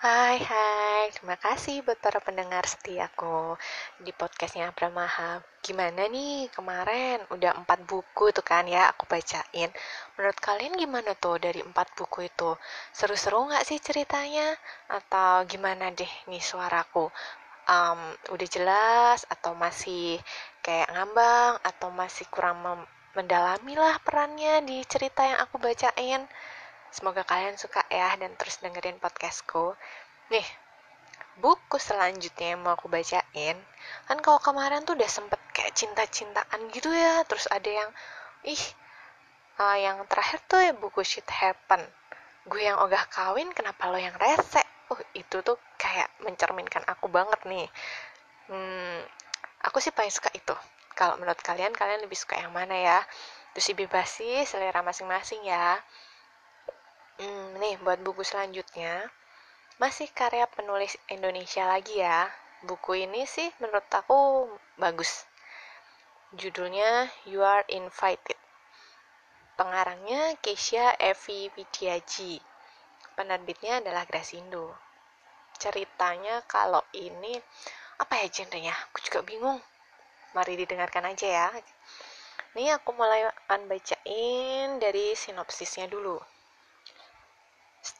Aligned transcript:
Hai 0.00 0.40
hai, 0.40 1.12
terima 1.12 1.36
kasih 1.36 1.84
buat 1.84 2.00
para 2.00 2.24
pendengar 2.24 2.64
setiaku 2.64 3.52
di 4.00 4.16
podcastnya 4.16 4.72
Pramaha. 4.72 5.44
Gimana 5.60 6.08
nih 6.08 6.48
kemarin 6.56 7.20
udah 7.28 7.52
empat 7.60 7.84
buku 7.84 8.32
tuh 8.32 8.40
kan 8.40 8.64
ya 8.64 8.88
aku 8.88 9.04
bacain. 9.04 9.68
Menurut 10.16 10.38
kalian 10.40 10.72
gimana 10.80 11.12
tuh 11.20 11.36
dari 11.36 11.60
empat 11.60 11.92
buku 12.00 12.32
itu? 12.32 12.56
Seru-seru 12.96 13.44
nggak 13.52 13.60
sih 13.68 13.76
ceritanya? 13.76 14.56
Atau 14.88 15.44
gimana 15.44 15.92
deh 15.92 16.12
nih 16.32 16.40
suaraku? 16.40 17.12
Um, 17.68 18.00
udah 18.32 18.48
jelas 18.48 19.28
atau 19.28 19.52
masih 19.52 20.16
kayak 20.64 20.88
ngambang 20.96 21.60
atau 21.60 21.92
masih 21.92 22.24
kurang 22.32 22.88
mendalami 23.12 23.76
lah 23.76 24.00
perannya 24.00 24.64
di 24.64 24.80
cerita 24.88 25.28
yang 25.28 25.44
aku 25.44 25.60
bacain? 25.60 26.24
Semoga 26.90 27.22
kalian 27.22 27.54
suka 27.54 27.86
ya 27.86 28.18
dan 28.18 28.34
terus 28.34 28.58
dengerin 28.58 28.98
podcastku. 28.98 29.78
Nih, 30.34 30.46
buku 31.38 31.78
selanjutnya 31.78 32.58
yang 32.58 32.66
mau 32.66 32.74
aku 32.74 32.90
bacain, 32.90 33.56
kan 34.10 34.18
kalau 34.18 34.42
kemarin 34.42 34.82
tuh 34.82 34.98
udah 34.98 35.06
sempet 35.06 35.38
kayak 35.54 35.70
cinta-cintaan 35.78 36.66
gitu 36.74 36.90
ya, 36.90 37.22
terus 37.30 37.46
ada 37.46 37.70
yang, 37.70 37.90
ih, 38.42 38.64
uh, 39.62 39.78
yang 39.78 40.02
terakhir 40.10 40.42
tuh 40.50 40.58
ya 40.58 40.74
buku 40.74 41.06
Shit 41.06 41.30
Happen. 41.30 41.78
Gue 42.50 42.66
yang 42.66 42.82
ogah 42.82 43.06
kawin, 43.06 43.54
kenapa 43.54 43.86
lo 43.86 43.98
yang 43.98 44.14
rese? 44.18 44.62
Uh, 44.90 44.98
itu 45.14 45.46
tuh 45.46 45.62
kayak 45.78 46.10
mencerminkan 46.26 46.82
aku 46.90 47.06
banget 47.06 47.38
nih. 47.46 47.70
Hmm, 48.50 48.98
aku 49.62 49.78
sih 49.78 49.94
paling 49.94 50.10
suka 50.10 50.34
itu. 50.34 50.58
Kalau 50.98 51.14
menurut 51.22 51.38
kalian, 51.38 51.70
kalian 51.70 52.02
lebih 52.02 52.18
suka 52.18 52.34
yang 52.34 52.50
mana 52.50 52.74
ya? 52.74 52.98
Terus 53.54 53.78
bebas 53.78 54.18
sih, 54.18 54.42
selera 54.42 54.82
masing-masing 54.82 55.46
ya. 55.46 55.78
Hmm, 57.20 57.60
nih 57.60 57.76
buat 57.84 58.00
buku 58.00 58.24
selanjutnya 58.24 59.12
masih 59.76 60.08
karya 60.08 60.48
penulis 60.48 60.96
Indonesia 61.12 61.68
lagi 61.68 62.00
ya. 62.00 62.32
Buku 62.64 62.96
ini 62.96 63.28
sih 63.28 63.44
menurut 63.60 63.84
aku 63.92 64.48
bagus. 64.80 65.28
Judulnya 66.32 67.12
You 67.28 67.44
Are 67.44 67.68
Invited. 67.68 68.40
Pengarangnya 69.52 70.32
Keisha 70.40 70.96
Evi 70.96 71.52
Widiaji. 71.52 72.40
Penerbitnya 73.12 73.84
adalah 73.84 74.08
Grasindo. 74.08 74.72
Ceritanya 75.60 76.40
kalau 76.48 76.80
ini 76.96 77.36
apa 78.00 78.16
ya 78.16 78.32
genrenya? 78.32 78.72
Aku 78.88 79.04
juga 79.04 79.20
bingung. 79.20 79.60
Mari 80.32 80.56
didengarkan 80.56 81.12
aja 81.12 81.28
ya. 81.28 81.48
Ini 82.56 82.80
aku 82.80 82.96
mulai 82.96 83.28
akan 83.28 83.68
bacain 83.68 84.80
dari 84.80 85.12
sinopsisnya 85.12 85.84
dulu. 85.84 86.39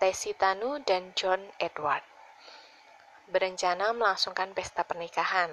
Stacy 0.00 0.32
Tanu 0.32 0.80
dan 0.88 1.12
John 1.12 1.44
Edward 1.60 2.00
berencana 3.28 3.92
melangsungkan 3.92 4.56
pesta 4.56 4.80
pernikahan. 4.80 5.52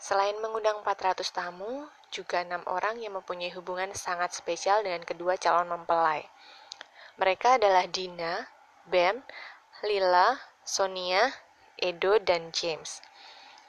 Selain 0.00 0.32
mengundang 0.40 0.80
400 0.80 1.20
tamu, 1.28 1.84
juga 2.08 2.40
enam 2.40 2.64
orang 2.64 2.96
yang 2.96 3.12
mempunyai 3.12 3.52
hubungan 3.52 3.92
sangat 3.92 4.32
spesial 4.32 4.80
dengan 4.80 5.04
kedua 5.04 5.36
calon 5.36 5.68
mempelai. 5.68 6.24
Mereka 7.20 7.60
adalah 7.60 7.84
Dina, 7.84 8.48
Ben, 8.88 9.20
Lila, 9.84 10.40
Sonia, 10.64 11.28
Edo, 11.76 12.16
dan 12.24 12.56
James. 12.56 13.04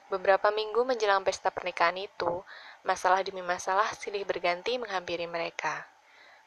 Beberapa 0.08 0.48
minggu 0.48 0.88
menjelang 0.88 1.28
pesta 1.28 1.52
pernikahan 1.52 2.00
itu, 2.00 2.40
masalah 2.88 3.20
demi 3.20 3.44
masalah 3.44 3.92
silih 3.92 4.24
berganti 4.24 4.80
menghampiri 4.80 5.28
mereka. 5.28 5.84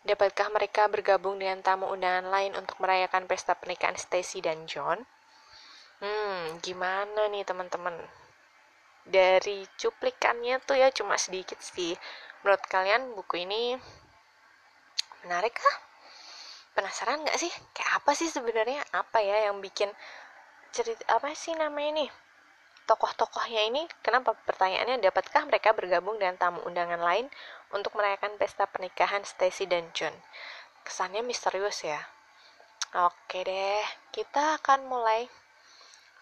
Dapatkah 0.06 0.46
mereka 0.54 0.86
bergabung 0.86 1.42
dengan 1.42 1.58
tamu 1.58 1.90
undangan 1.90 2.30
lain 2.30 2.54
untuk 2.54 2.78
merayakan 2.78 3.26
pesta 3.26 3.58
pernikahan 3.58 3.98
Stacy 3.98 4.38
dan 4.38 4.62
John? 4.70 5.02
Hmm, 5.98 6.62
gimana 6.62 7.26
nih 7.26 7.42
teman-teman? 7.42 7.98
Dari 9.02 9.66
cuplikannya 9.74 10.62
tuh 10.62 10.78
ya 10.78 10.94
cuma 10.94 11.18
sedikit 11.18 11.58
sih. 11.58 11.98
Menurut 12.46 12.62
kalian 12.70 13.18
buku 13.18 13.42
ini 13.42 13.74
menarik 15.26 15.58
kah? 15.58 15.76
Penasaran 16.78 17.26
nggak 17.26 17.40
sih? 17.42 17.50
Kayak 17.74 17.98
apa 17.98 18.10
sih 18.14 18.30
sebenarnya? 18.30 18.78
Apa 18.94 19.18
ya 19.18 19.50
yang 19.50 19.58
bikin 19.58 19.90
cerita 20.70 21.02
apa 21.10 21.34
sih 21.34 21.58
namanya 21.58 22.06
nih? 22.06 22.10
Tokoh-tokohnya 22.88 23.68
ini, 23.68 23.84
kenapa 24.00 24.32
pertanyaannya, 24.48 25.04
dapatkah 25.04 25.44
mereka 25.44 25.76
bergabung 25.76 26.16
dengan 26.16 26.40
tamu 26.40 26.64
undangan 26.64 26.98
lain 26.98 27.28
untuk 27.76 27.92
merayakan 27.92 28.40
pesta 28.40 28.64
pernikahan 28.64 29.20
Stacy 29.28 29.68
dan 29.68 29.84
John? 29.92 30.16
Kesannya 30.88 31.20
misterius 31.20 31.84
ya. 31.84 32.00
Oke 32.96 33.44
deh, 33.44 33.84
kita 34.08 34.56
akan 34.56 34.88
mulai 34.88 35.28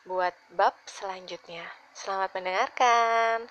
buat 0.02 0.34
bab 0.50 0.74
selanjutnya. 0.90 1.62
Selamat 1.94 2.34
mendengarkan. 2.34 3.46